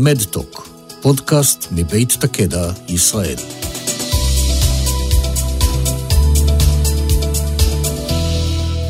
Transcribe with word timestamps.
מדטוק, 0.00 0.68
פודקאסט 1.02 1.72
מבית 1.72 2.12
תקדע, 2.20 2.70
ישראל. 2.88 3.36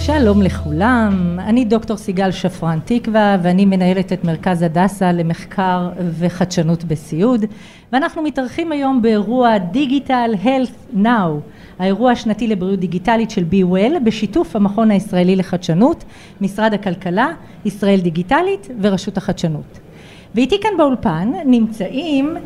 שלום 0.07 0.43
לכולם, 0.43 1.39
אני 1.41 1.65
דוקטור 1.65 1.97
סיגל 1.97 2.31
שפרן 2.31 2.79
תקווה 2.85 3.37
ואני 3.43 3.65
מנהלת 3.65 4.13
את 4.13 4.25
מרכז 4.25 4.63
הדסה 4.63 5.13
למחקר 5.13 5.89
וחדשנות 6.19 6.85
בסיעוד 6.85 7.45
ואנחנו 7.93 8.23
מתארחים 8.23 8.73
היום 8.73 9.03
באירוע 9.03 9.59
דיגיטל 9.59 10.35
Health 10.45 10.97
Now, 10.97 11.41
האירוע 11.79 12.13
השנתי 12.13 12.47
לבריאות 12.47 12.81
דיגיטלית 12.81 13.31
של 13.31 13.45
בי 13.45 13.65
וול 13.65 13.99
בשיתוף 14.05 14.57
המכון 14.57 14.91
הישראלי 14.91 15.37
לחדשנות, 15.37 16.05
משרד 16.41 16.75
הכלכלה, 16.75 17.29
ישראל 17.65 18.01
דיגיטלית 18.01 18.69
ורשות 18.83 19.17
החדשנות. 19.17 19.88
ואיתי 20.35 20.61
כאן 20.61 20.71
באולפן 20.79 21.33
נמצאים, 21.45 22.37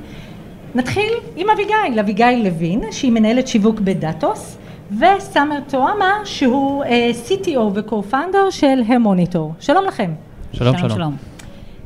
נתחיל 0.75 1.13
עם 1.37 1.47
אביגיל, 1.51 1.99
אביגיל 2.01 2.45
לוין 2.45 2.81
שהיא 2.91 3.13
מנהלת 3.13 3.49
שיווק 3.49 3.81
בדאטוס 3.81 4.59
וסאמר 4.91 5.59
טועמה 5.69 6.13
שהוא 6.25 6.85
uh, 6.85 6.87
CTO 7.29 7.59
ו-co-founder 7.59 8.51
של 8.51 8.83
המוניטור. 8.87 9.55
שלום 9.61 9.85
לכם. 9.85 10.11
שלום, 10.53 10.79
שלום. 10.79 10.91
שלום. 10.91 11.17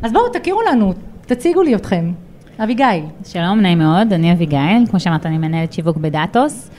אז 0.02 0.12
בואו 0.12 0.28
תכירו 0.28 0.60
לנו, 0.62 0.92
תציגו 1.26 1.62
לי 1.62 1.74
אתכם. 1.74 2.12
אביגיל. 2.64 3.04
שלום, 3.24 3.60
נעים 3.60 3.78
מאוד, 3.78 4.12
אני 4.12 4.32
אביגיל, 4.32 4.86
כמו 4.90 5.00
שאמרת, 5.00 5.26
אני 5.26 5.38
מנהלת 5.38 5.72
שיווק 5.72 5.96
בדאטוס. 5.96 6.70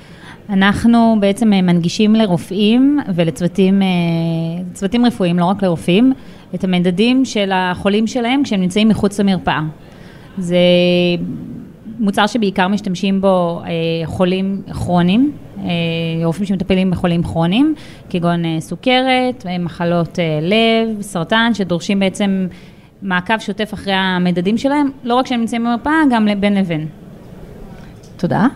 אנחנו 0.50 1.16
בעצם 1.20 1.54
אה, 1.54 1.62
מנגישים 1.62 2.16
לרופאים 2.16 3.00
ולצוותים 3.16 3.82
צוותים 4.74 5.06
רפואיים, 5.06 5.40
לא 5.40 5.46
רק 5.46 5.64
לרופאים, 5.64 6.14
את 6.56 6.64
המדדים 6.64 7.26
של 7.26 7.52
החולים 7.54 8.08
שלהם 8.08 8.44
כשהם 8.44 8.62
נמצאים 8.62 8.88
מחוץ 8.88 9.20
למרפאה. 9.20 9.62
זה 10.38 10.58
מוצר 12.00 12.28
שבעיקר 12.28 12.68
משתמשים 12.68 13.22
בו 13.22 13.62
אה, 13.66 13.70
חולים 14.06 14.62
כרוניים, 14.74 15.32
אה, 15.58 15.64
רופאים 16.24 16.46
שמטפלים 16.46 16.92
בחולים 16.92 17.24
כרוניים, 17.24 17.76
כגון 18.10 18.46
אה, 18.46 18.56
סוכרת, 18.60 19.46
מחלות 19.60 20.20
לב, 20.42 21.02
סרטן, 21.02 21.52
שדורשים 21.54 22.00
בעצם 22.00 22.48
מעקב 23.02 23.40
שוטף 23.40 23.74
אחרי 23.74 23.94
המדדים 23.94 24.58
שלהם, 24.58 24.90
לא 25.04 25.16
רק 25.16 25.26
כשהם 25.26 25.40
נמצאים 25.40 25.64
במרפאה, 25.64 26.02
גם 26.12 26.28
בין 26.40 26.54
לבין. 26.54 26.88
תודה. 28.18 28.48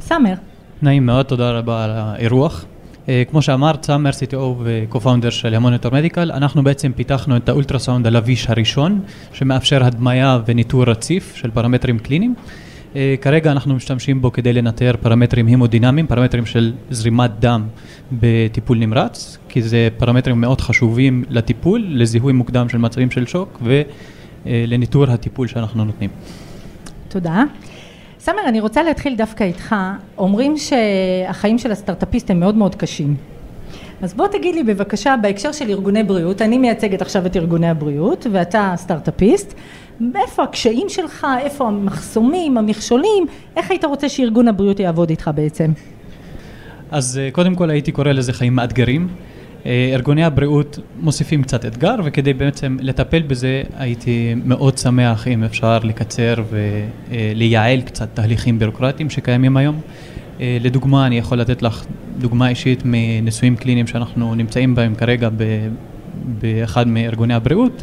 סאמר. 0.00 0.47
נעים 0.82 1.06
מאוד, 1.06 1.26
תודה 1.26 1.50
רבה 1.50 1.84
על 1.84 1.90
האירוח. 1.90 2.64
כמו 3.30 3.42
שאמרת, 3.42 3.84
סאמר 3.84 4.10
CTO 4.10 4.36
ו-co-founder 4.36 5.30
של 5.30 5.54
המוניטור 5.54 5.92
מדיקל, 5.92 6.32
אנחנו 6.32 6.64
בעצם 6.64 6.92
פיתחנו 6.92 7.36
את 7.36 7.48
האולטרסאונד 7.48 8.06
הלביש 8.06 8.50
הראשון, 8.50 9.00
שמאפשר 9.32 9.84
הדמיה 9.84 10.38
וניטור 10.46 10.84
רציף 10.84 11.34
של 11.34 11.50
פרמטרים 11.50 11.98
קליניים. 11.98 12.34
אה, 12.96 13.14
כרגע 13.20 13.52
אנחנו 13.52 13.74
משתמשים 13.74 14.22
בו 14.22 14.32
כדי 14.32 14.52
לנטר 14.52 14.94
פרמטרים 15.00 15.46
הימודינמיים, 15.46 16.06
פרמטרים 16.06 16.46
של 16.46 16.72
זרימת 16.90 17.30
דם 17.38 17.66
בטיפול 18.12 18.78
נמרץ, 18.78 19.38
כי 19.48 19.62
זה 19.62 19.88
פרמטרים 19.98 20.40
מאוד 20.40 20.60
חשובים 20.60 21.24
לטיפול, 21.30 21.84
לזיהוי 21.88 22.32
מוקדם 22.32 22.68
של 22.68 22.78
מצבים 22.78 23.10
של 23.10 23.26
שוק 23.26 23.62
ולניטור 24.46 25.04
הטיפול 25.10 25.46
שאנחנו 25.46 25.84
נותנים. 25.84 26.10
תודה. 27.08 27.44
סמר, 28.30 28.48
אני 28.48 28.60
רוצה 28.60 28.82
להתחיל 28.82 29.16
דווקא 29.16 29.44
איתך. 29.44 29.74
אומרים 30.18 30.54
שהחיים 30.56 31.58
של 31.58 31.72
הסטארט-אפיסט 31.72 32.30
הם 32.30 32.40
מאוד 32.40 32.54
מאוד 32.54 32.74
קשים. 32.74 33.16
אז 34.02 34.14
בוא 34.14 34.26
תגיד 34.26 34.54
לי 34.54 34.62
בבקשה, 34.62 35.14
בהקשר 35.22 35.52
של 35.52 35.70
ארגוני 35.70 36.02
בריאות, 36.02 36.42
אני 36.42 36.58
מייצגת 36.58 37.02
עכשיו 37.02 37.26
את 37.26 37.36
ארגוני 37.36 37.68
הבריאות 37.68 38.26
ואתה 38.32 38.72
סטארט-אפיסט, 38.76 39.54
איפה 40.14 40.42
הקשיים 40.42 40.88
שלך, 40.88 41.26
איפה 41.40 41.68
המחסומים, 41.68 42.58
המכשולים, 42.58 43.26
איך 43.56 43.70
היית 43.70 43.84
רוצה 43.84 44.08
שארגון 44.08 44.48
הבריאות 44.48 44.80
יעבוד 44.80 45.10
איתך 45.10 45.30
בעצם? 45.34 45.70
אז 46.90 47.18
אה, 47.18 47.30
קודם 47.30 47.54
כל 47.54 47.70
הייתי 47.70 47.92
קורא 47.92 48.12
לזה 48.12 48.32
חיים 48.32 48.54
מאתגרים. 48.54 49.08
אה, 49.66 49.90
ארגוני 49.94 50.24
הבריאות 50.24 50.78
מוסיפים 51.00 51.42
קצת 51.42 51.64
אתגר 51.64 51.94
וכדי 52.04 52.32
בעצם 52.34 52.76
לטפל 52.80 53.22
בזה 53.22 53.62
הייתי 53.78 54.34
מאוד 54.44 54.78
שמח 54.78 55.28
אם 55.28 55.44
אפשר 55.44 55.78
לקצר 55.82 56.34
ולייעל 56.50 57.80
קצת 57.80 58.08
תהליכים 58.14 58.58
בירוקרטיים 58.58 59.10
שקיימים 59.10 59.56
היום. 59.56 59.80
אה, 60.40 60.58
לדוגמה, 60.60 61.06
אני 61.06 61.18
יכול 61.18 61.38
לתת 61.38 61.62
לך 61.62 61.84
דוגמה 62.18 62.48
אישית 62.48 62.82
מניסויים 62.84 63.56
קליניים 63.56 63.86
שאנחנו 63.86 64.34
נמצאים 64.34 64.74
בהם 64.74 64.94
כרגע 64.94 65.28
באחד 66.40 66.88
מארגוני 66.88 67.34
הבריאות. 67.34 67.82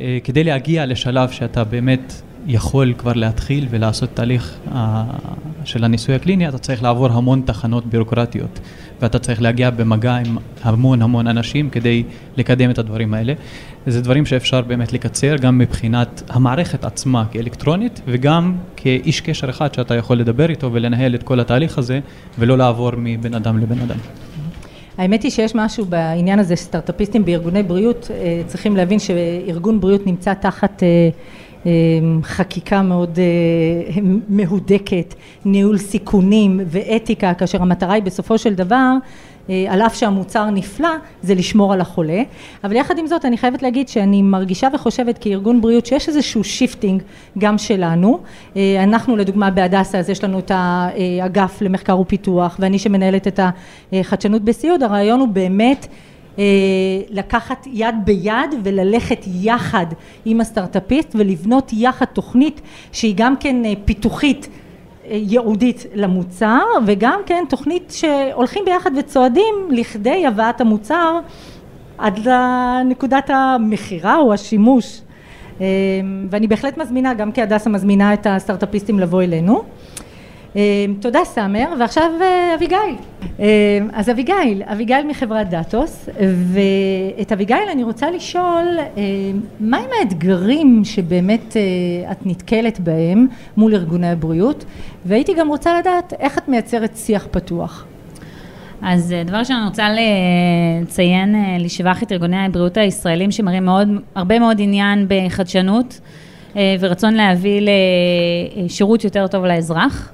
אה, 0.00 0.18
כדי 0.24 0.44
להגיע 0.44 0.86
לשלב 0.86 1.30
שאתה 1.30 1.64
באמת 1.64 2.22
יכול 2.46 2.94
כבר 2.98 3.12
להתחיל 3.12 3.66
ולעשות 3.70 4.10
תהליך 4.14 4.58
אה, 4.72 5.04
של 5.66 5.84
הניסוי 5.84 6.14
הקליני, 6.14 6.48
אתה 6.48 6.58
צריך 6.58 6.82
לעבור 6.82 7.12
המון 7.12 7.42
תחנות 7.44 7.86
בירוקרטיות, 7.86 8.60
ואתה 9.00 9.18
צריך 9.18 9.42
להגיע 9.42 9.70
במגע 9.70 10.14
עם 10.14 10.36
המון 10.62 11.02
המון 11.02 11.26
אנשים 11.26 11.70
כדי 11.70 12.02
לקדם 12.36 12.70
את 12.70 12.78
הדברים 12.78 13.14
האלה. 13.14 13.32
זה 13.86 14.00
דברים 14.00 14.26
שאפשר 14.26 14.60
באמת 14.60 14.92
לקצר 14.92 15.36
גם 15.36 15.58
מבחינת 15.58 16.22
המערכת 16.28 16.84
עצמה 16.84 17.24
כאלקטרונית, 17.30 18.00
וגם 18.06 18.54
כאיש 18.76 19.20
קשר 19.20 19.50
אחד 19.50 19.74
שאתה 19.74 19.94
יכול 19.94 20.16
לדבר 20.16 20.50
איתו 20.50 20.72
ולנהל 20.72 21.14
את 21.14 21.22
כל 21.22 21.40
התהליך 21.40 21.78
הזה, 21.78 22.00
ולא 22.38 22.58
לעבור 22.58 22.92
מבן 22.96 23.34
אדם 23.34 23.58
לבן 23.58 23.80
אדם. 23.80 23.98
האמת 24.98 25.22
היא 25.22 25.30
שיש 25.30 25.54
משהו 25.54 25.84
בעניין 25.84 26.38
הזה, 26.38 26.56
סטארט-אפיסטים 26.56 27.24
בארגוני 27.24 27.62
בריאות 27.62 28.10
אה, 28.10 28.42
צריכים 28.46 28.76
להבין 28.76 28.98
שארגון 28.98 29.80
בריאות 29.80 30.06
נמצא 30.06 30.34
תחת 30.34 30.82
אה, 30.82 31.08
חקיקה 32.22 32.82
מאוד 32.82 33.18
מהודקת, 34.28 35.14
ניהול 35.44 35.78
סיכונים 35.78 36.60
ואתיקה, 36.66 37.34
כאשר 37.34 37.62
המטרה 37.62 37.92
היא 37.92 38.02
בסופו 38.02 38.38
של 38.38 38.54
דבר 38.54 38.96
אה, 39.50 39.66
על 39.68 39.82
אף 39.82 39.94
שהמוצר 39.94 40.50
נפלא, 40.50 40.88
זה 41.22 41.34
לשמור 41.34 41.72
על 41.72 41.80
החולה. 41.80 42.22
אבל 42.64 42.76
יחד 42.76 42.98
עם 42.98 43.06
זאת, 43.06 43.24
אני 43.24 43.38
חייבת 43.38 43.62
להגיד 43.62 43.88
שאני 43.88 44.22
מרגישה 44.22 44.68
וחושבת 44.74 45.18
כארגון 45.18 45.60
בריאות 45.60 45.86
שיש 45.86 46.08
איזשהו 46.08 46.44
shifting 46.44 47.02
גם 47.38 47.58
שלנו. 47.58 48.18
אה, 48.56 48.84
אנחנו 48.84 49.16
לדוגמה 49.16 49.50
בהדסה, 49.50 49.98
אז 49.98 50.10
יש 50.10 50.24
לנו 50.24 50.38
את 50.38 50.52
האגף 50.54 51.62
למחקר 51.62 52.00
ופיתוח, 52.00 52.56
ואני 52.60 52.78
שמנהלת 52.78 53.26
את 53.26 53.40
החדשנות 53.92 54.42
בסיעוד, 54.42 54.82
הרעיון 54.82 55.20
הוא 55.20 55.28
באמת 55.28 55.86
אה, 55.86 55.96
לקחת 57.10 57.66
יד 57.72 57.94
ביד 58.04 58.54
וללכת 58.62 59.24
יחד 59.40 59.86
עם 60.24 60.40
הסטארט-אפיסט 60.40 61.08
ולבנות 61.14 61.70
יחד 61.72 62.04
תוכנית 62.04 62.60
שהיא 62.92 63.14
גם 63.16 63.36
כן 63.36 63.56
פיתוחית 63.84 64.48
ייעודית 65.10 65.86
למוצר 65.94 66.62
וגם 66.86 67.20
כן 67.26 67.44
תוכנית 67.48 67.94
שהולכים 67.96 68.64
ביחד 68.64 68.90
וצועדים 68.98 69.54
לכדי 69.70 70.26
הבאת 70.26 70.60
המוצר 70.60 71.18
עד 71.98 72.20
לנקודת 72.24 73.30
המכירה 73.30 74.16
או 74.16 74.32
השימוש. 74.32 75.00
אה, 75.60 75.66
ואני 76.30 76.46
בהחלט 76.46 76.78
מזמינה 76.78 77.14
גם 77.14 77.32
כי 77.32 77.42
הדסה 77.42 77.70
מזמינה 77.70 78.14
את 78.14 78.26
הסטארט-אפיסטים 78.30 79.00
לבוא 79.00 79.22
אלינו 79.22 79.62
תודה 81.00 81.24
סאמר, 81.24 81.64
ועכשיו 81.80 82.10
אה, 82.20 82.54
אביגיל. 82.54 82.96
אמ, 83.38 83.44
אז 83.92 84.10
אביגיל, 84.10 84.62
אביגיל 84.64 85.06
מחברת 85.08 85.50
דאטוס, 85.50 86.08
ואת 86.52 87.32
אביגיל 87.32 87.68
אני 87.72 87.84
רוצה 87.84 88.10
לשאול, 88.10 88.78
אמ, 88.96 89.02
מהם 89.60 89.90
האתגרים 90.00 90.82
שבאמת 90.84 91.56
אה, 91.56 92.12
את 92.12 92.26
נתקלת 92.26 92.80
בהם 92.80 93.26
מול 93.56 93.74
ארגוני 93.74 94.10
הבריאות, 94.10 94.64
והייתי 95.04 95.34
גם 95.34 95.48
רוצה 95.48 95.78
לדעת 95.78 96.12
איך 96.20 96.38
את 96.38 96.48
מייצרת 96.48 96.96
שיח 96.96 97.26
פתוח. 97.30 97.86
אז 98.82 99.12
אה, 99.12 99.24
דבר 99.24 99.36
ראשון 99.36 99.56
אני 99.56 99.66
רוצה 99.66 99.88
לציין 100.82 101.34
לשבח 101.58 102.02
את 102.02 102.12
ארגוני 102.12 102.44
הבריאות 102.44 102.76
הישראלים 102.76 103.30
שמראים 103.30 103.64
מאוד, 103.64 103.88
הרבה 104.14 104.38
מאוד 104.38 104.56
עניין 104.60 105.06
בחדשנות 105.08 106.00
ורצון 106.80 107.14
להביא 107.14 107.60
לשירות 108.56 109.04
יותר 109.04 109.26
טוב 109.26 109.44
לאזרח. 109.44 110.12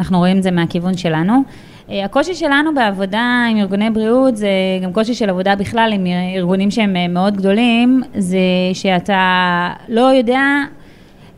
אנחנו 0.00 0.18
רואים 0.18 0.38
את 0.38 0.42
זה 0.42 0.50
מהכיוון 0.50 0.96
שלנו. 0.96 1.42
אה, 1.90 2.04
הקושי 2.04 2.34
שלנו 2.34 2.74
בעבודה 2.74 3.46
עם 3.50 3.56
ארגוני 3.56 3.90
בריאות 3.90 4.36
זה 4.36 4.48
גם 4.82 4.92
קושי 4.92 5.14
של 5.14 5.30
עבודה 5.30 5.56
בכלל 5.56 5.90
עם 5.94 6.06
ארגונים 6.36 6.70
שהם 6.70 6.96
אה, 6.96 7.08
מאוד 7.08 7.36
גדולים, 7.36 8.02
זה 8.14 8.38
שאתה 8.72 9.70
לא 9.88 10.00
יודע 10.00 10.42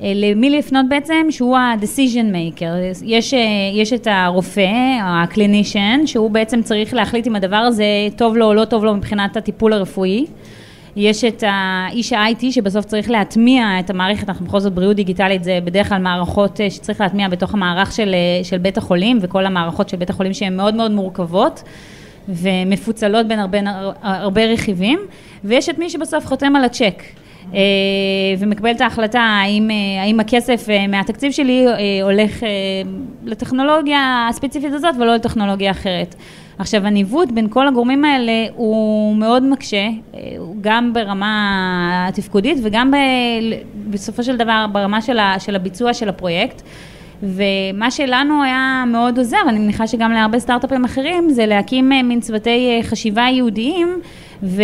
אה, 0.02 0.12
למי 0.14 0.50
לפנות 0.50 0.86
בעצם, 0.88 1.26
שהוא 1.30 1.56
ה-decision 1.56 2.34
maker. 2.34 3.02
יש, 3.04 3.34
יש 3.74 3.92
את 3.92 4.08
הרופא, 4.10 4.70
ה 5.02 5.11
clinician, 5.11 6.00
שהוא 6.06 6.30
בעצם 6.30 6.62
צריך 6.62 6.94
להחליט 6.94 7.26
אם 7.26 7.36
הדבר 7.36 7.56
הזה 7.56 7.84
טוב 8.16 8.36
לו 8.36 8.46
או 8.46 8.54
לא 8.54 8.64
טוב 8.64 8.84
לו 8.84 8.94
מבחינת 8.94 9.36
הטיפול 9.36 9.72
הרפואי. 9.72 10.26
יש 10.96 11.24
את 11.24 11.44
האיש 11.46 12.12
ה-IT 12.12 12.44
שבסוף 12.50 12.84
צריך 12.84 13.10
להטמיע 13.10 13.80
את 13.80 13.90
המערכת, 13.90 14.28
אנחנו 14.28 14.46
בכל 14.46 14.60
זאת 14.60 14.72
בריאות 14.72 14.96
דיגיטלית 14.96 15.44
זה 15.44 15.58
בדרך 15.64 15.88
כלל 15.88 15.98
מערכות 15.98 16.60
אה, 16.60 16.70
שצריך 16.70 17.00
להטמיע 17.00 17.28
בתוך 17.28 17.54
המערך 17.54 17.92
של, 17.92 18.14
אה, 18.14 18.44
של 18.44 18.58
בית 18.58 18.78
החולים 18.78 19.18
וכל 19.20 19.46
המערכות 19.46 19.88
של 19.88 19.96
בית 19.96 20.10
החולים 20.10 20.34
שהן 20.34 20.56
מאוד 20.56 20.74
מאוד 20.74 20.90
מורכבות 20.90 21.62
ומפוצלות 22.28 23.26
בין 23.26 23.38
הרבה, 23.38 23.58
הרבה 24.02 24.44
רכיבים 24.44 24.98
ויש 25.44 25.68
את 25.68 25.78
מי 25.78 25.90
שבסוף 25.90 26.26
חותם 26.26 26.56
על 26.56 26.64
הצ'ק 26.64 27.02
ומקבל 28.38 28.70
את 28.70 28.80
ההחלטה 28.80 29.20
האם, 29.20 29.70
האם 30.02 30.20
הכסף 30.20 30.66
מהתקציב 30.88 31.32
שלי 31.32 31.66
הולך 32.02 32.42
לטכנולוגיה 33.24 34.26
הספציפית 34.30 34.72
הזאת 34.72 34.94
ולא 35.00 35.14
לטכנולוגיה 35.14 35.70
אחרת. 35.70 36.14
עכשיו, 36.62 36.86
הניווט 36.86 37.32
בין 37.32 37.48
כל 37.48 37.68
הגורמים 37.68 38.04
האלה 38.04 38.46
הוא 38.56 39.16
מאוד 39.16 39.42
מקשה, 39.42 39.88
גם 40.60 40.92
ברמה 40.92 42.06
התפקודית 42.08 42.58
וגם 42.62 42.90
ב, 42.90 42.96
בסופו 43.90 44.22
של 44.22 44.36
דבר 44.36 44.66
ברמה 44.72 45.02
של, 45.02 45.18
ה, 45.18 45.34
של 45.38 45.56
הביצוע 45.56 45.94
של 45.94 46.08
הפרויקט. 46.08 46.62
ומה 47.22 47.90
שלנו 47.90 48.42
היה 48.42 48.84
מאוד 48.86 49.18
עוזר, 49.18 49.36
אני 49.48 49.58
מניחה 49.58 49.86
שגם 49.86 50.12
להרבה 50.12 50.38
סטארט-אפים 50.38 50.84
אחרים, 50.84 51.30
זה 51.30 51.46
להקים 51.46 51.92
אה, 51.92 52.02
מין 52.02 52.20
צוותי 52.20 52.70
אה, 52.70 52.82
חשיבה 52.82 53.22
ייעודיים 53.22 54.00
ו... 54.42 54.62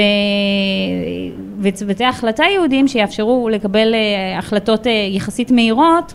וצוותי 1.60 2.04
החלטה 2.04 2.44
ייעודיים 2.44 2.88
שיאפשרו 2.88 3.48
לקבל 3.48 3.94
אה, 3.94 4.38
החלטות 4.38 4.86
יחסית 5.10 5.50
מהירות. 5.50 6.14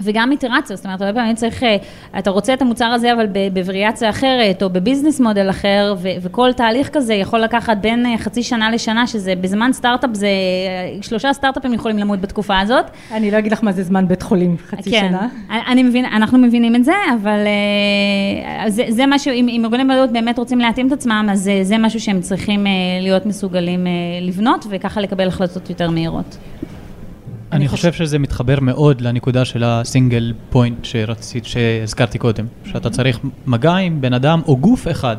וגם 0.00 0.32
איטרציה, 0.32 0.76
זאת 0.76 0.84
אומרת, 0.84 1.00
הרבה 1.00 1.20
פעמים 1.20 1.34
צריך, 1.34 1.62
אה, 1.62 1.76
אתה 2.18 2.30
רוצה 2.30 2.54
את 2.54 2.62
המוצר 2.62 2.84
הזה, 2.84 3.12
אבל 3.12 3.26
בווריאציה 3.52 4.10
אחרת, 4.10 4.62
או 4.62 4.70
בביזנס 4.70 5.20
מודל 5.20 5.50
אחר, 5.50 5.94
ו- 5.98 6.08
וכל 6.22 6.52
תהליך 6.52 6.88
כזה 6.92 7.14
יכול 7.14 7.40
לקחת 7.40 7.76
בין 7.76 8.06
אה, 8.06 8.18
חצי 8.18 8.42
שנה 8.42 8.70
לשנה, 8.70 9.06
שזה 9.06 9.34
בזמן 9.40 9.72
סטארט-אפ, 9.72 10.10
זה, 10.12 10.26
אה, 10.26 11.02
שלושה 11.02 11.32
סטארט-אפים 11.32 11.72
יכולים 11.72 11.98
למות 11.98 12.20
בתקופה 12.20 12.60
הזאת. 12.60 12.84
אני 13.12 13.30
לא 13.30 13.38
אגיד 13.38 13.52
לך 13.52 13.64
מה 13.64 13.72
זה 13.72 13.82
זמן 13.82 14.08
בית 14.08 14.22
חולים, 14.22 14.56
חצי 14.66 14.90
כן, 14.90 15.08
שנה. 15.08 15.28
אני 15.66 15.82
מבין, 15.82 16.04
אנחנו 16.04 16.38
מבינים 16.38 16.76
את 16.76 16.84
זה, 16.84 16.94
אבל 17.22 17.38
זה, 18.68 18.84
זה 18.88 19.04
משהו, 19.06 19.32
אם, 19.32 19.48
אם 19.48 19.60
ארגוני 19.64 19.84
בריאות 19.84 20.10
באמת 20.12 20.38
רוצים 20.38 20.58
להתאים 20.58 20.86
את 20.86 20.92
עצמם, 20.92 21.28
אז 21.32 21.40
זה, 21.40 21.58
זה 21.62 21.78
משהו 21.78 22.00
שהם 22.00 22.20
צריכים 22.20 22.66
להיות 23.00 23.26
מסוגלים 23.26 23.86
לבנות, 24.22 24.66
וככה 24.68 25.00
לקבל 25.00 25.28
החלטות 25.28 25.70
יותר 25.70 25.90
מהירות. 25.90 26.36
אני 27.52 27.68
חושב 27.68 27.92
שזה 27.92 28.18
מתחבר 28.18 28.60
מאוד 28.60 29.00
לנקודה 29.00 29.44
של 29.44 29.64
הסינגל 29.64 30.32
פוינט 30.50 30.84
שרצית, 30.84 31.44
שהזכרתי 31.44 32.18
קודם, 32.18 32.46
שאתה 32.64 32.90
צריך 32.90 33.20
מגע 33.46 33.74
עם 33.74 34.00
בן 34.00 34.12
אדם 34.12 34.40
או 34.46 34.56
גוף 34.56 34.88
אחד 34.88 35.16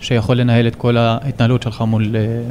שיכול 0.00 0.36
לנהל 0.36 0.66
את 0.66 0.74
כל 0.74 0.96
ההתנהלות 0.96 1.62
שלך 1.62 1.80
מול... 1.80 2.16
אה, 2.16 2.42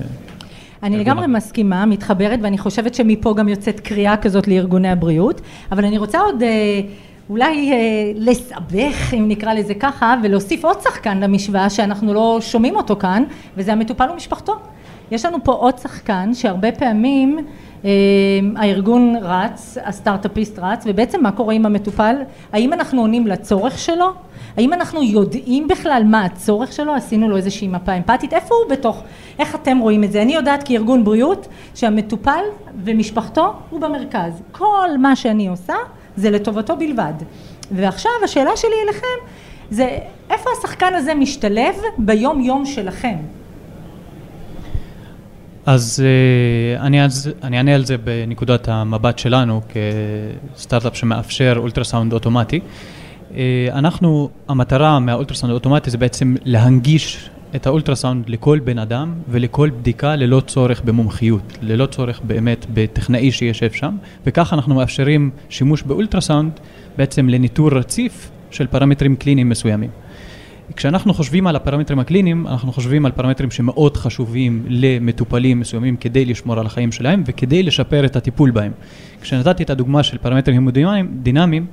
אני 0.83 0.97
לגמרי 0.97 1.27
מסכימה, 1.27 1.85
מתחברת, 1.85 2.39
ואני 2.41 2.57
חושבת 2.57 2.95
שמפה 2.95 3.33
גם 3.37 3.47
יוצאת 3.47 3.79
קריאה 3.79 4.17
כזאת 4.17 4.47
לארגוני 4.47 4.89
הבריאות, 4.89 5.41
אבל 5.71 5.85
אני 5.85 5.97
רוצה 5.97 6.19
עוד 6.19 6.43
אה, 6.43 6.81
אולי 7.29 7.71
אה, 7.71 7.77
לסבך, 8.15 9.13
אם 9.13 9.25
נקרא 9.27 9.53
לזה 9.53 9.73
ככה, 9.73 10.15
ולהוסיף 10.23 10.65
עוד 10.65 10.77
שחקן 10.81 11.19
למשוואה 11.19 11.69
שאנחנו 11.69 12.13
לא 12.13 12.37
שומעים 12.41 12.75
אותו 12.75 12.95
כאן, 12.95 13.23
וזה 13.57 13.73
המטופל 13.73 14.09
ומשפחתו. 14.13 14.55
יש 15.11 15.25
לנו 15.25 15.37
פה 15.43 15.51
עוד 15.51 15.77
שחקן 15.77 16.33
שהרבה 16.33 16.71
פעמים 16.71 17.39
הארגון 18.55 19.15
רץ, 19.21 19.77
הסטארט-אפיסט 19.83 20.59
רץ, 20.59 20.83
ובעצם 20.85 21.23
מה 21.23 21.31
קורה 21.31 21.53
עם 21.53 21.65
המטופל? 21.65 22.15
האם 22.53 22.73
אנחנו 22.73 23.01
עונים 23.01 23.27
לצורך 23.27 23.79
שלו? 23.79 24.05
האם 24.57 24.73
אנחנו 24.73 25.03
יודעים 25.03 25.67
בכלל 25.67 26.03
מה 26.05 26.25
הצורך 26.25 26.73
שלו? 26.73 26.93
עשינו 26.93 27.29
לו 27.29 27.37
איזושהי 27.37 27.67
מפה 27.67 27.93
אמפתית? 27.93 28.33
איפה 28.33 28.55
הוא 28.55 28.71
בתוך? 28.71 29.03
איך 29.39 29.55
אתם 29.55 29.77
רואים 29.77 30.03
את 30.03 30.11
זה? 30.11 30.21
אני 30.21 30.33
יודעת 30.33 30.63
כארגון 30.63 31.03
בריאות 31.03 31.47
שהמטופל 31.75 32.43
ומשפחתו 32.83 33.53
הוא 33.69 33.81
במרכז. 33.81 34.41
כל 34.51 34.89
מה 34.99 35.15
שאני 35.15 35.47
עושה 35.47 35.75
זה 36.15 36.31
לטובתו 36.31 36.75
בלבד. 36.75 37.13
ועכשיו 37.71 38.11
השאלה 38.23 38.57
שלי 38.57 38.75
אליכם 38.85 39.25
זה 39.69 39.97
איפה 40.29 40.49
השחקן 40.57 40.93
הזה 40.93 41.13
משתלב 41.13 41.75
ביום 41.97 42.41
יום 42.41 42.65
שלכם? 42.65 43.15
אז 45.65 46.03
uh, 46.03 46.81
אני, 46.81 46.97
אענה 47.43 47.75
על 47.75 47.85
זה 47.85 47.97
בנקודת 47.97 48.67
המבט 48.67 49.19
שלנו 49.19 49.61
כסטארט-אפ 50.55 50.97
שמאפשר 50.97 51.53
אולטרסאונד 51.57 52.13
אוטומטי. 52.13 52.59
Uh, 52.59 53.35
אנחנו, 53.71 54.29
המטרה 54.47 54.99
מהאולטרסאונד 54.99 55.51
האוטומטי 55.51 55.89
זה 55.89 55.97
בעצם 55.97 56.35
להנגיש 56.45 57.29
את 57.55 57.67
האולטרסאונד 57.67 58.29
לכל 58.29 58.59
בן 58.59 58.79
אדם 58.79 59.13
ולכל 59.29 59.69
בדיקה 59.69 60.15
ללא 60.15 60.41
צורך 60.47 60.81
במומחיות, 60.81 61.57
ללא 61.61 61.85
צורך 61.85 62.21
באמת 62.23 62.65
בטכנאי 62.73 63.31
שישב 63.31 63.71
שם, 63.71 63.95
וכך 64.25 64.53
אנחנו 64.53 64.75
מאפשרים 64.75 65.29
שימוש 65.49 65.83
באולטרסאונד 65.83 66.51
בעצם 66.97 67.29
לניטור 67.29 67.69
רציף 67.71 68.31
של 68.51 68.67
פרמטרים 68.67 69.15
קליניים 69.15 69.49
מסוימים. 69.49 69.89
כשאנחנו 70.75 71.13
חושבים 71.13 71.47
על 71.47 71.55
הפרמטרים 71.55 71.99
הקליניים, 71.99 72.47
אנחנו 72.47 72.71
חושבים 72.71 73.05
על 73.05 73.11
פרמטרים 73.11 73.51
שמאוד 73.51 73.97
חשובים 73.97 74.65
למטופלים 74.67 75.59
מסוימים 75.59 75.95
כדי 75.95 76.25
לשמור 76.25 76.59
על 76.59 76.65
החיים 76.65 76.91
שלהם 76.91 77.23
וכדי 77.25 77.63
לשפר 77.63 78.05
את 78.05 78.15
הטיפול 78.15 78.51
בהם. 78.51 78.71
כשנתתי 79.21 79.63
את 79.63 79.69
הדוגמה 79.69 80.03
של 80.03 80.17
פרמטרים 80.17 80.57
המודינמיים, 80.57 81.65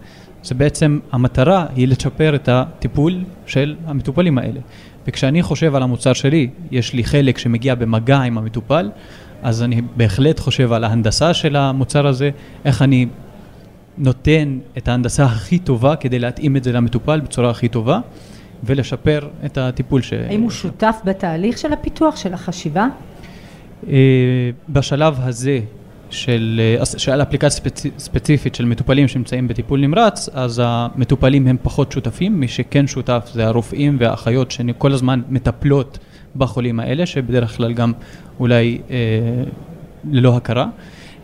זה 0.42 0.54
בעצם 0.54 0.98
המטרה 1.12 1.66
היא 1.76 1.88
לשפר 1.88 2.34
את 2.34 2.48
הטיפול 2.48 3.24
של 3.46 3.76
המטופלים 3.86 4.38
האלה. 4.38 4.60
וכשאני 5.06 5.42
חושב 5.42 5.74
על 5.74 5.82
המוצר 5.82 6.12
שלי, 6.12 6.48
יש 6.70 6.92
לי 6.92 7.04
חלק 7.04 7.38
שמגיע 7.38 7.74
במגע 7.74 8.18
עם 8.18 8.38
המטופל, 8.38 8.90
אז 9.42 9.62
אני 9.62 9.82
בהחלט 9.96 10.40
חושב 10.40 10.72
על 10.72 10.84
ההנדסה 10.84 11.34
של 11.34 11.56
המוצר 11.56 12.06
הזה, 12.06 12.30
איך 12.64 12.82
אני 12.82 13.06
נותן 13.98 14.58
את 14.78 14.88
ההנדסה 14.88 15.24
הכי 15.24 15.58
טובה 15.58 15.96
כדי 15.96 16.18
להתאים 16.18 16.56
את 16.56 16.64
זה 16.64 16.72
למטופל 16.72 17.20
בצורה 17.20 17.50
הכי 17.50 17.68
טובה. 17.68 18.00
ולשפר 18.64 19.28
את 19.44 19.58
הטיפול 19.58 20.02
ש... 20.02 20.12
האם 20.12 20.40
הוא 20.40 20.50
שותף 20.50 20.96
בתהליך 21.04 21.58
של 21.58 21.72
הפיתוח, 21.72 22.16
של 22.16 22.34
החשיבה? 22.34 22.86
אה, 23.88 23.94
בשלב 24.68 25.16
הזה 25.18 25.60
של, 26.10 26.60
אה, 26.78 26.86
של 26.86 27.22
אפליקציה 27.22 27.64
ספציפית 27.98 28.54
של 28.54 28.64
מטופלים 28.64 29.08
שנמצאים 29.08 29.48
בטיפול 29.48 29.80
נמרץ, 29.80 30.28
אז 30.32 30.62
המטופלים 30.64 31.46
הם 31.46 31.56
פחות 31.62 31.92
שותפים, 31.92 32.40
מי 32.40 32.48
שכן 32.48 32.86
שותף 32.86 33.30
זה 33.32 33.46
הרופאים 33.46 33.96
והאחיות 34.00 34.50
שכל 34.50 34.92
הזמן 34.92 35.20
מטפלות 35.28 35.98
בחולים 36.36 36.80
האלה, 36.80 37.06
שבדרך 37.06 37.56
כלל 37.56 37.72
גם 37.72 37.92
אולי 38.40 38.80
אה, 38.90 38.96
ללא 40.10 40.36
הכרה. 40.36 40.66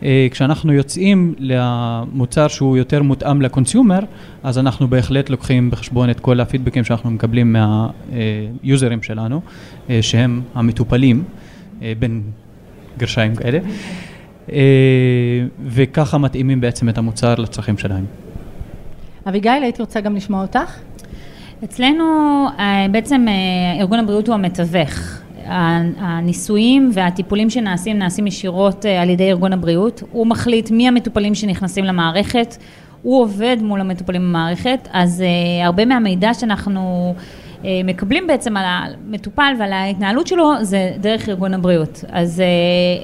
אה, 0.03 0.27
כשאנחנו 0.31 0.73
יוצאים 0.73 1.35
למוצר 1.39 2.47
שהוא 2.47 2.77
יותר 2.77 3.03
מותאם 3.03 3.41
לקונסיומר, 3.41 3.99
אז 4.43 4.57
אנחנו 4.57 4.87
בהחלט 4.87 5.29
לוקחים 5.29 5.71
בחשבון 5.71 6.09
את 6.09 6.19
כל 6.19 6.39
הפידבקים 6.39 6.83
שאנחנו 6.83 7.11
מקבלים 7.11 7.55
מהיוזרים 7.55 9.03
שלנו, 9.03 9.41
אה, 9.89 10.01
שהם 10.01 10.41
המטופלים, 10.55 11.23
אה, 11.81 11.93
בין 11.99 12.21
גרשיים 12.97 13.35
כאלה, 13.35 13.59
וככה 15.65 16.17
מתאימים 16.17 16.61
בעצם 16.61 16.89
את 16.89 16.97
המוצר 16.97 17.35
לצרכים 17.35 17.77
שלהם. 17.77 18.05
אביגיל, 19.29 19.63
הייתי 19.63 19.81
רוצה 19.81 20.01
גם 20.01 20.15
לשמוע 20.15 20.41
אותך. 20.41 20.79
אצלנו 21.63 22.03
בעצם 22.91 23.25
ארגון 23.79 23.99
הבריאות 23.99 24.27
הוא 24.27 24.35
המתווך. 24.35 25.21
הניסויים 25.97 26.89
והטיפולים 26.93 27.49
שנעשים 27.49 27.97
נעשים 27.97 28.27
ישירות 28.27 28.85
אה, 28.85 29.01
על 29.01 29.09
ידי 29.09 29.29
ארגון 29.29 29.53
הבריאות, 29.53 30.03
הוא 30.11 30.27
מחליט 30.27 30.71
מי 30.71 30.87
המטופלים 30.87 31.35
שנכנסים 31.35 31.85
למערכת, 31.85 32.57
הוא 33.01 33.21
עובד 33.21 33.57
מול 33.61 33.81
המטופלים 33.81 34.21
במערכת, 34.21 34.87
אז 34.91 35.23
uh, 35.23 35.65
הרבה 35.65 35.85
מהמידע 35.85 36.33
שאנחנו 36.33 37.13
uh, 37.61 37.65
מקבלים 37.83 38.27
בעצם 38.27 38.57
על 38.57 38.65
המטופל 38.67 39.53
ועל 39.59 39.73
ההתנהלות 39.73 40.27
שלו 40.27 40.51
זה 40.61 40.91
דרך 40.99 41.29
ארגון 41.29 41.53
הבריאות. 41.53 42.03
אז 42.09 42.43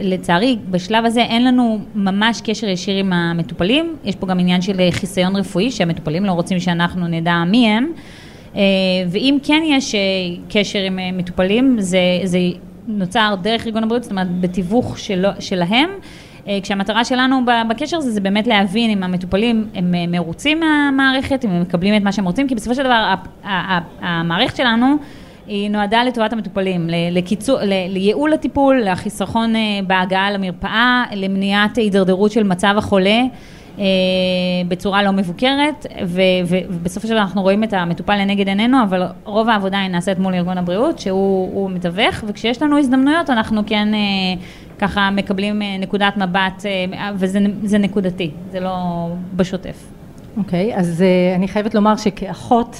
לצערי 0.01 0.57
בשלב 0.71 1.05
הזה 1.05 1.21
אין 1.21 1.45
לנו 1.45 1.79
ממש 1.95 2.41
קשר 2.43 2.67
ישיר 2.67 2.97
עם 2.97 3.13
המטופלים, 3.13 3.95
יש 4.03 4.15
פה 4.15 4.27
גם 4.27 4.39
עניין 4.39 4.61
של 4.61 4.89
חיסיון 4.91 5.35
רפואי 5.35 5.71
שהמטופלים 5.71 6.25
לא 6.25 6.31
רוצים 6.31 6.59
שאנחנו 6.59 7.07
נדע 7.07 7.43
מי 7.47 7.67
הם. 7.67 7.91
אה, 8.55 8.61
ואם 9.09 9.37
כן 9.43 9.61
יש 9.65 9.95
אה, 9.95 9.99
קשר 10.49 10.79
עם 10.79 10.99
אה, 10.99 11.09
מטופלים, 11.13 11.75
זה, 11.79 11.99
זה 12.23 12.39
נוצר 12.87 13.35
דרך 13.41 13.67
ארגון 13.67 13.83
הבריאות, 13.83 14.03
זאת 14.03 14.11
אומרת 14.11 14.41
בתיווך 14.41 14.99
של, 14.99 15.25
שלהם. 15.39 15.89
כשהמטרה 16.63 17.05
שלנו 17.05 17.39
בקשר 17.69 17.97
הזה 17.97 18.11
זה 18.11 18.21
באמת 18.21 18.47
להבין 18.47 18.89
אם 18.89 19.03
המטופלים 19.03 19.67
הם 19.75 19.93
מרוצים 20.07 20.59
מהמערכת, 20.59 21.45
אם 21.45 21.49
הם 21.49 21.61
מקבלים 21.61 21.95
את 21.97 22.01
מה 22.01 22.11
שהם 22.11 22.25
רוצים, 22.25 22.47
כי 22.47 22.55
בסופו 22.55 22.75
של 22.75 22.83
דבר 22.83 23.13
המערכת 24.01 24.55
שלנו 24.55 24.95
היא 25.47 25.69
נועדה 25.69 26.03
לטובת 26.03 26.33
המטופלים, 26.33 26.89
לקיצור, 27.11 27.59
לייעול 27.63 28.33
הטיפול, 28.33 28.81
לחיסכון 28.85 29.53
בהגעה 29.87 30.31
למרפאה, 30.31 31.03
למניעת 31.15 31.77
הידרדרות 31.77 32.31
של 32.31 32.43
מצב 32.43 32.73
החולה. 32.77 33.21
אה, 33.79 33.83
בצורה 34.67 35.03
לא 35.03 35.11
מבוקרת, 35.11 35.85
ובסופו 36.07 37.07
של 37.07 37.13
דבר 37.13 37.21
אנחנו 37.21 37.41
רואים 37.41 37.63
את 37.63 37.73
המטופל 37.73 38.15
לנגד 38.15 38.47
עינינו, 38.47 38.83
אבל 38.83 39.03
רוב 39.23 39.49
העבודה 39.49 39.79
היא 39.79 39.89
נעשית 39.89 40.19
מול 40.19 40.33
ארגון 40.33 40.57
הבריאות, 40.57 40.99
שהוא 40.99 41.71
מתווך, 41.71 42.23
וכשיש 42.27 42.61
לנו 42.61 42.79
הזדמנויות 42.79 43.29
אנחנו 43.29 43.61
כן 43.65 43.93
אה, 43.93 43.99
ככה 44.79 45.09
מקבלים 45.11 45.61
אה, 45.61 45.77
נקודת 45.79 46.17
מבט, 46.17 46.65
וזה 47.15 47.77
נקודתי, 47.77 48.31
זה 48.51 48.59
לא 48.59 49.07
בשוטף. 49.35 49.87
אוקיי, 50.37 50.75
okay, 50.75 50.79
אז 50.79 51.03
אני 51.35 51.47
חייבת 51.47 51.75
לומר 51.75 51.95
שכאחות, 51.95 52.77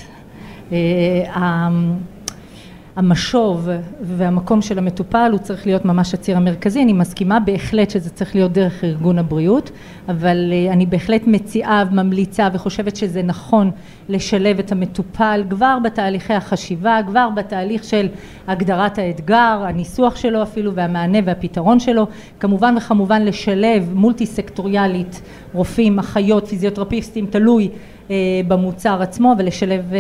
המשוב 2.96 3.70
והמקום 4.02 4.62
של 4.62 4.78
המטופל 4.78 5.30
הוא 5.32 5.40
צריך 5.40 5.66
להיות 5.66 5.86
ממש 5.86 6.14
הציר 6.14 6.38
המרכזי, 6.38 6.84
אני 6.84 6.94
מסכימה 6.94 7.40
בהחלט 7.40 7.90
שזה 7.90 8.10
צריך 8.10 8.36
להיות 8.36 8.52
דרך 8.52 8.84
ארגון 8.84 9.20
הבריאות, 9.20 9.72
אבל 10.10 10.52
אה, 10.52 10.74
אני 10.74 10.86
בהחלט 10.86 11.22
מציעה 11.28 11.84
וממליצה 11.92 12.48
וחושבת 12.54 12.96
שזה 12.96 13.22
נכון 13.22 13.72
לשלב 14.10 14.60
את 14.60 14.72
המטופל 14.72 15.44
כבר 15.50 15.78
בתהליכי 15.84 16.34
החשיבה, 16.34 17.00
כבר 17.08 17.30
בתהליך 17.36 17.84
של 17.84 18.08
הגדרת 18.48 18.98
האתגר, 18.98 19.64
הניסוח 19.68 20.16
שלו 20.16 20.44
אפילו 20.44 20.74
והמענה 20.74 21.18
והפתרון 21.26 21.80
שלו, 21.80 22.08
כמובן 22.40 22.76
וכמובן 22.78 23.22
לשלב 23.22 23.90
מולטי 23.94 24.26
סקטוריאלית 24.26 25.22
רופאים, 25.54 26.00
אחיות, 26.00 26.48
פיזיותרפיסטים, 26.48 27.26
תלוי 27.26 27.70
אה, 28.12 28.16
במוצר 28.48 29.02
עצמו 29.02 29.36
ולשלב 29.38 29.94
אה, 29.94 30.00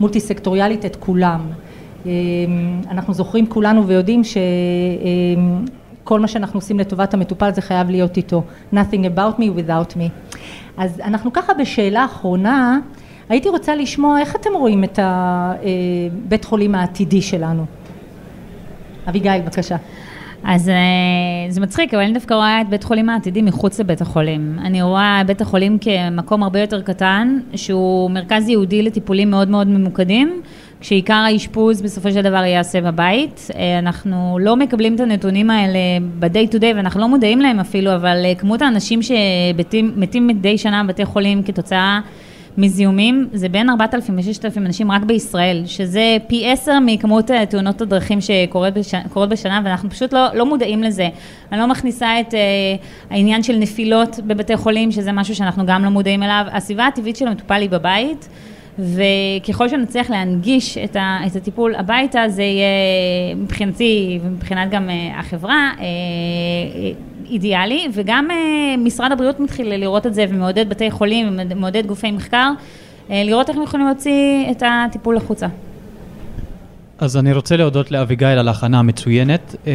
מולטי 0.00 0.20
סקטוריאלית 0.20 0.84
את 0.84 0.96
כולם 0.96 1.40
אנחנו 2.90 3.14
זוכרים 3.14 3.46
כולנו 3.46 3.86
ויודעים 3.86 4.22
שכל 4.24 6.20
מה 6.20 6.28
שאנחנו 6.28 6.58
עושים 6.58 6.78
לטובת 6.78 7.14
המטופל 7.14 7.50
זה 7.52 7.60
חייב 7.60 7.90
להיות 7.90 8.16
איתו. 8.16 8.42
Nothing 8.74 9.04
about 9.16 9.38
me 9.38 9.44
without 9.60 9.96
me. 9.96 10.36
אז 10.76 11.00
אנחנו 11.00 11.32
ככה 11.32 11.54
בשאלה 11.54 12.04
אחרונה 12.04 12.78
הייתי 13.28 13.48
רוצה 13.48 13.74
לשמוע 13.74 14.20
איך 14.20 14.36
אתם 14.36 14.50
רואים 14.54 14.84
את 14.84 14.98
הבית 15.02 16.44
אה, 16.44 16.48
חולים 16.48 16.74
העתידי 16.74 17.22
שלנו? 17.22 17.64
אביגיל 19.08 19.40
בבקשה. 19.40 19.76
אז 20.44 20.68
אה, 20.68 20.74
זה 21.48 21.60
מצחיק, 21.60 21.94
אבל 21.94 22.02
אני 22.02 22.12
דווקא 22.12 22.34
רואה 22.34 22.60
את 22.60 22.68
בית 22.68 22.84
חולים 22.84 23.08
העתידי 23.08 23.42
מחוץ 23.42 23.80
לבית 23.80 24.00
החולים. 24.00 24.58
אני 24.58 24.82
רואה 24.82 25.22
בית 25.26 25.40
החולים 25.40 25.78
כמקום 25.78 26.42
הרבה 26.42 26.60
יותר 26.60 26.82
קטן, 26.82 27.38
שהוא 27.54 28.10
מרכז 28.10 28.48
ייעודי 28.48 28.82
לטיפולים 28.82 29.30
מאוד 29.30 29.48
מאוד 29.48 29.68
ממוקדים, 29.68 30.40
כשעיקר 30.80 31.14
האשפוז 31.14 31.82
בסופו 31.82 32.10
של 32.10 32.22
דבר 32.22 32.36
ייעשה 32.36 32.80
בבית. 32.80 33.48
אה, 33.54 33.78
אנחנו 33.78 34.38
לא 34.40 34.56
מקבלים 34.56 34.94
את 34.94 35.00
הנתונים 35.00 35.50
האלה 35.50 35.78
ב-day 36.18 36.52
to 36.54 36.58
day 36.58 36.76
ואנחנו 36.76 37.00
לא 37.00 37.08
מודעים 37.08 37.40
להם 37.40 37.60
אפילו, 37.60 37.94
אבל 37.94 38.22
אה, 38.24 38.34
כמות 38.34 38.62
האנשים 38.62 39.00
שמתים 39.02 40.26
מדי 40.26 40.58
שנה 40.58 40.84
בבתי 40.84 41.04
חולים 41.04 41.42
כתוצאה 41.42 42.00
מזיהומים, 42.58 43.28
זה 43.32 43.48
בין 43.48 43.70
4,000 43.70 44.16
ל-6,000 44.16 44.58
אנשים 44.58 44.92
רק 44.92 45.02
בישראל, 45.02 45.62
שזה 45.66 46.16
פי 46.26 46.50
עשר 46.50 46.78
מכמות 46.80 47.30
אה, 47.30 47.46
תאונות 47.46 47.80
הדרכים 47.80 48.20
שקורות 48.20 48.74
בשנה, 48.74 49.26
בשנה, 49.28 49.60
ואנחנו 49.64 49.90
פשוט 49.90 50.12
לא, 50.12 50.34
לא 50.34 50.46
מודעים 50.46 50.82
לזה. 50.82 51.08
אני 51.52 51.60
לא 51.60 51.66
מכניסה 51.66 52.20
את 52.20 52.34
uh, 52.34 52.36
העניין 53.10 53.42
של 53.42 53.56
נפילות 53.56 54.20
בבתי 54.26 54.56
חולים, 54.56 54.92
שזה 54.92 55.12
משהו 55.12 55.34
שאנחנו 55.34 55.66
גם 55.66 55.84
לא 55.84 55.90
מודעים 55.90 56.22
אליו. 56.22 56.44
הסביבה 56.52 56.86
הטבעית 56.86 57.16
של 57.16 57.28
המטופל 57.28 57.60
היא 57.60 57.70
בבית. 57.70 58.28
וככל 58.78 59.68
שנצליח 59.68 60.10
להנגיש 60.10 60.78
את, 60.78 60.96
ה, 60.96 61.18
את 61.26 61.36
הטיפול 61.36 61.74
הביתה, 61.74 62.28
זה 62.28 62.42
יהיה 62.42 63.34
מבחינתי 63.36 64.18
ומבחינת 64.22 64.70
גם 64.70 64.88
uh, 64.88 65.18
החברה 65.18 65.70
uh, 65.76 65.80
אידיאלי, 67.30 67.88
וגם 67.92 68.28
משרד 68.78 69.12
הבריאות 69.12 69.40
מתחיל 69.40 69.74
לראות 69.74 70.06
את 70.06 70.14
זה 70.14 70.24
ומעודד 70.28 70.68
בתי 70.68 70.90
חולים 70.90 71.38
ומעודד 71.50 71.86
גופי 71.86 72.10
מחקר, 72.10 72.50
לראות 73.10 73.48
איך 73.48 73.56
הם 73.56 73.62
יכולים 73.62 73.86
להוציא 73.86 74.50
את 74.50 74.62
הטיפול 74.66 75.16
החוצה. 75.16 75.46
אז 76.98 77.16
אני 77.16 77.32
רוצה 77.32 77.56
להודות 77.56 77.90
לאביגיל 77.90 78.28
על 78.28 78.48
ההכנה 78.48 78.78
המצוינת. 78.78 79.56
אה, 79.66 79.72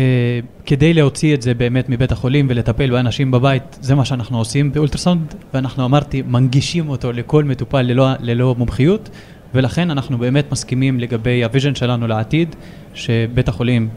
כדי 0.66 0.94
להוציא 0.94 1.34
את 1.34 1.42
זה 1.42 1.54
באמת 1.54 1.90
מבית 1.90 2.12
החולים 2.12 2.48
ולטפל 2.50 2.92
באנשים 2.92 3.32
בבית, 3.32 3.78
זה 3.82 3.96
מה 3.96 4.06
שאנחנו 4.06 4.38
עושים 4.38 4.72
באולטרסאונד, 4.72 5.36
ואנחנו 5.54 5.86
אמרתי, 5.86 6.22
מנגישים 6.22 6.90
אותו 6.90 7.12
לכל 7.12 7.44
מטופל 7.44 7.82
ללא, 7.82 8.08
ללא 8.20 8.56
מומחיות, 8.58 9.10
ולכן 9.54 9.92
אנחנו 9.92 10.18
באמת 10.18 10.52
מסכימים 10.52 11.00
לגבי 11.00 11.44
ה 11.44 11.48
vision 11.48 11.76
שלנו 11.76 12.08
לעתיד, 12.08 12.56
שבית 12.94 13.48
החולים 13.48 13.90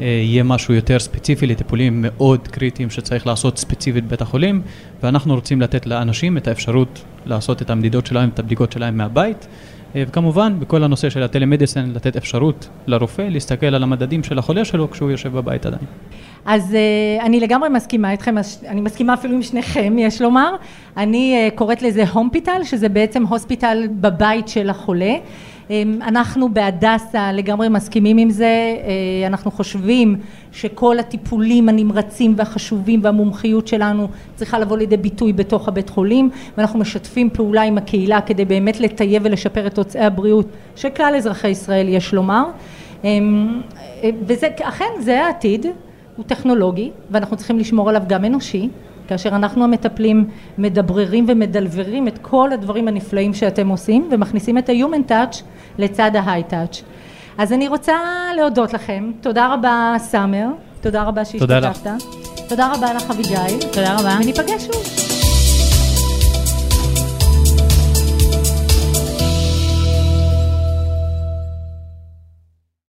אה, 0.00 0.04
יהיה 0.06 0.42
משהו 0.42 0.74
יותר 0.74 0.98
ספציפי 0.98 1.46
לטיפולים 1.46 2.02
מאוד 2.02 2.48
קריטיים 2.48 2.90
שצריך 2.90 3.26
לעשות 3.26 3.58
ספציפית 3.58 4.04
בבית 4.04 4.22
החולים, 4.22 4.62
ואנחנו 5.02 5.34
רוצים 5.34 5.60
לתת 5.60 5.86
לאנשים 5.86 6.36
את 6.36 6.48
האפשרות 6.48 7.04
לעשות 7.26 7.62
את 7.62 7.70
המדידות 7.70 8.06
שלהם, 8.06 8.28
את 8.28 8.38
הבדיקות 8.38 8.72
שלהם 8.72 8.96
מהבית. 8.96 9.46
אה, 9.96 10.02
וכמובן, 10.08 10.60
בכל 10.60 10.84
הנושא 10.84 11.10
של 11.10 11.22
הטלמדיסן, 11.22 11.90
לתת 11.94 12.16
אפשרות 12.16 12.68
לרופא 12.86 13.22
להסתכל 13.22 13.66
על 13.66 13.82
המדדים 13.82 14.24
של 14.24 14.38
החולה 14.38 14.64
שלו 14.64 14.90
כשהוא 14.90 15.10
יושב 15.10 15.32
בבית 15.32 15.66
עדיין. 15.66 15.82
אז 16.44 16.72
uh, 16.72 17.24
אני 17.24 17.40
לגמרי 17.40 17.68
מסכימה 17.68 18.12
איתכם, 18.12 18.34
אני 18.68 18.80
מסכימה 18.80 19.14
אפילו 19.14 19.34
עם 19.34 19.42
שניכם, 19.42 19.96
יש 19.98 20.22
לומר. 20.22 20.54
אני 20.96 21.48
uh, 21.48 21.58
קוראת 21.58 21.82
לזה 21.82 22.04
הומפיטל, 22.08 22.60
שזה 22.64 22.88
בעצם 22.88 23.26
הוספיטל 23.26 23.88
בבית 23.90 24.48
של 24.48 24.70
החולה. 24.70 25.14
אמ, 25.70 25.98
אנחנו 26.02 26.54
בהדסה 26.54 27.32
לגמרי 27.32 27.68
מסכימים 27.68 28.18
עם 28.18 28.30
זה, 28.30 28.44
אה, 28.44 29.26
אנחנו 29.26 29.50
חושבים 29.50 30.16
שכל 30.52 30.98
הטיפולים 30.98 31.68
הנמרצים 31.68 32.34
והחשובים 32.36 33.00
והמומחיות 33.02 33.68
שלנו 33.68 34.08
צריכה 34.34 34.58
לבוא 34.58 34.76
לידי 34.78 34.96
ביטוי 34.96 35.32
בתוך 35.32 35.68
הבית 35.68 35.90
חולים 35.90 36.30
ואנחנו 36.56 36.78
משתפים 36.78 37.30
פעולה 37.30 37.62
עם 37.62 37.78
הקהילה 37.78 38.20
כדי 38.20 38.44
באמת 38.44 38.80
לטייב 38.80 39.22
ולשפר 39.24 39.66
את 39.66 39.74
תוצאי 39.74 40.00
הבריאות 40.04 40.46
של 40.76 40.90
כלל 40.90 41.14
אזרחי 41.16 41.48
ישראל 41.48 41.88
יש 41.88 42.14
לומר. 42.14 42.44
אמ, 43.04 43.60
אה, 44.02 44.10
וזה 44.26 44.48
אכן 44.62 44.90
זה 45.00 45.24
העתיד 45.24 45.66
הוא 46.16 46.24
טכנולוגי 46.24 46.90
ואנחנו 47.10 47.36
צריכים 47.36 47.58
לשמור 47.58 47.88
עליו 47.88 48.02
גם 48.06 48.24
אנושי. 48.24 48.68
כאשר 49.10 49.28
אנחנו 49.28 49.64
המטפלים 49.64 50.24
מדבררים 50.58 51.24
ומדלברים 51.28 52.08
את 52.08 52.18
כל 52.22 52.52
הדברים 52.52 52.88
הנפלאים 52.88 53.34
שאתם 53.34 53.68
עושים 53.68 54.08
ומכניסים 54.10 54.58
את 54.58 54.68
ה-Human 54.68 55.10
Touch 55.10 55.42
לצד 55.80 56.10
Touch. 56.50 56.82
אז 57.38 57.52
אני 57.52 57.68
רוצה 57.68 57.96
להודות 58.36 58.72
לכם, 58.72 59.12
תודה 59.20 59.54
רבה 59.54 59.94
סאמר, 59.98 60.46
תודה 60.80 61.02
רבה 61.02 61.24
שהשתתפת. 61.24 61.40
תודה 61.40 61.58
לך. 61.60 61.88
תודה 62.48 62.72
רבה 62.74 62.94
לך 62.94 63.10
אביגיל. 63.10 63.60
תודה 63.72 63.94
רבה. 63.94 64.16
וניפגש 64.20 64.62
שוב. 64.62 65.09